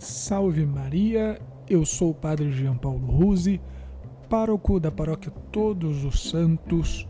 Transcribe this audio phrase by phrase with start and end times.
[0.00, 3.60] Salve Maria, eu sou o Padre Jean Paulo Ruse,
[4.30, 7.06] pároco da paróquia Todos os Santos,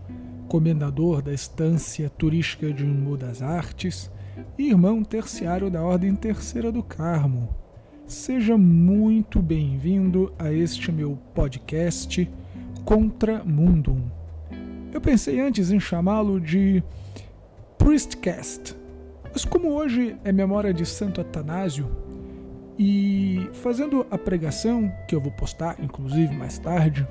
[0.48, 4.11] comendador da estância turística de Umbu das Artes
[4.58, 7.54] e irmão terciário da Ordem Terceira do Carmo.
[8.08, 12.29] Seja muito bem-vindo a este meu podcast
[12.84, 14.02] Contra Mundum.
[14.93, 16.82] Eu pensei antes em chamá-lo de
[17.79, 18.77] Priestcast,
[19.32, 22.10] mas como hoje é memória de Santo Atanásio,
[22.82, 27.07] e fazendo a pregação, que eu vou postar inclusive mais tarde,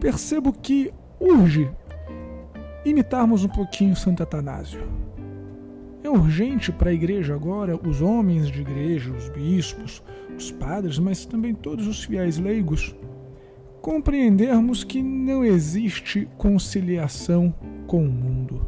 [0.00, 0.90] percebo que
[1.20, 1.70] urge
[2.82, 4.88] imitarmos um pouquinho Santo Atanásio.
[6.02, 10.02] É urgente para a igreja agora, os homens de igreja, os bispos,
[10.34, 12.96] os padres, mas também todos os fiéis leigos,
[13.82, 17.54] compreendermos que não existe conciliação
[17.86, 18.66] com o mundo.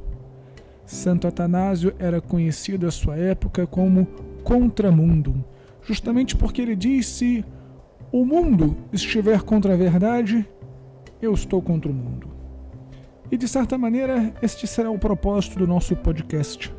[0.85, 4.07] Santo Atanásio era conhecido à sua época como
[4.45, 5.43] contramundum,
[5.87, 7.45] justamente porque ele disse:
[8.13, 10.47] o mundo estiver contra a verdade,
[11.21, 12.29] eu estou contra o mundo.
[13.31, 16.73] E de certa maneira, este será o propósito do nosso podcast.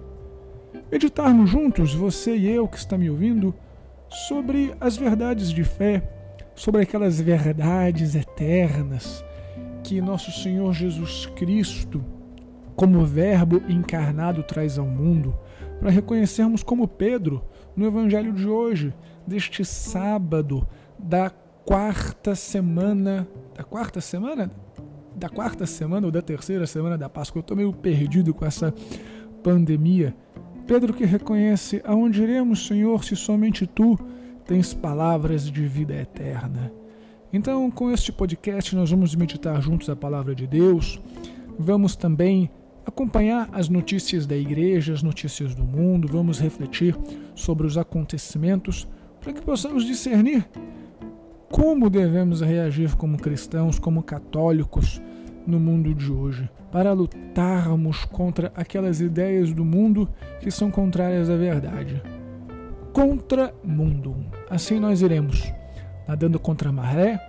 [0.91, 3.53] Meditarmos juntos, você e eu que está me ouvindo,
[4.27, 6.07] sobre as verdades de fé,
[6.55, 9.23] sobre aquelas verdades eternas
[9.83, 12.03] que nosso Senhor Jesus Cristo,
[12.75, 15.35] como Verbo encarnado, traz ao mundo,
[15.79, 17.43] para reconhecermos como Pedro
[17.75, 18.93] no Evangelho de hoje,
[19.25, 20.67] deste sábado
[20.97, 21.29] da
[21.65, 23.27] quarta semana.
[23.55, 24.51] Da quarta semana?
[25.15, 27.39] Da quarta semana ou da terceira semana da Páscoa?
[27.39, 28.73] Eu estou meio perdido com essa
[29.43, 30.15] pandemia.
[30.67, 33.97] Pedro que reconhece: Aonde iremos, Senhor, se somente tu
[34.45, 36.71] tens palavras de vida eterna?
[37.31, 41.01] Então, com este podcast, nós vamos meditar juntos a palavra de Deus.
[41.57, 42.49] Vamos também
[42.85, 46.95] acompanhar as notícias da igreja, as notícias do mundo, vamos refletir
[47.33, 48.87] sobre os acontecimentos
[49.19, 50.47] para que possamos discernir
[51.49, 55.01] como devemos reagir como cristãos, como católicos
[55.47, 60.09] no mundo de hoje, para lutarmos contra aquelas ideias do mundo
[60.39, 62.01] que são contrárias à verdade.
[62.91, 64.15] Contra mundo.
[64.49, 65.53] Assim nós iremos,
[66.07, 67.25] nadando contra a maré,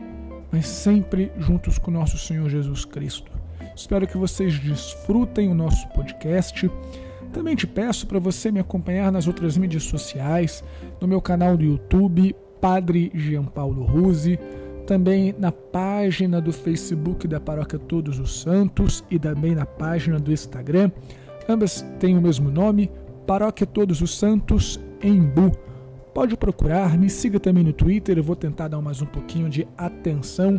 [0.51, 3.36] mas sempre juntos com nosso Senhor Jesus Cristo
[3.77, 6.71] Espero que vocês desfrutem o nosso podcast.
[7.31, 10.65] Também te peço para você me acompanhar nas outras mídias sociais,
[10.99, 14.41] no meu canal do YouTube, Padre Jean Paulo Ruse,
[14.87, 20.33] também na página do Facebook da Paróquia Todos os Santos e também na página do
[20.33, 20.91] Instagram.
[21.47, 22.91] Ambas têm o mesmo nome,
[23.27, 25.53] Paróquia Todos os Santos em Bu.
[26.15, 29.69] Pode procurar, me siga também no Twitter, eu vou tentar dar mais um pouquinho de
[29.77, 30.59] atenção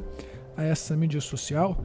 [0.56, 1.84] a essa mídia social.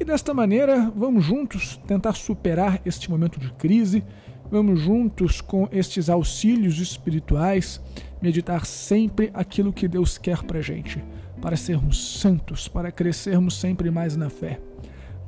[0.00, 4.02] E desta maneira, vamos juntos tentar superar este momento de crise,
[4.50, 7.82] vamos juntos com estes auxílios espirituais
[8.20, 11.04] meditar sempre aquilo que Deus quer para gente,
[11.42, 14.58] para sermos santos, para crescermos sempre mais na fé.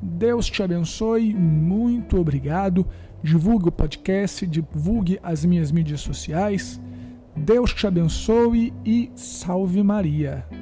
[0.01, 2.87] Deus te abençoe, muito obrigado.
[3.23, 6.81] Divulgue o podcast, divulgue as minhas mídias sociais.
[7.37, 10.62] Deus te abençoe e salve Maria.